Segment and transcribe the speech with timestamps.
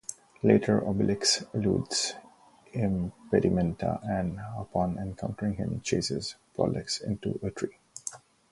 [0.41, 2.15] Later, Obelix eludes
[2.73, 7.77] Impedimenta and, upon encountering him, chases Prolix into a tree.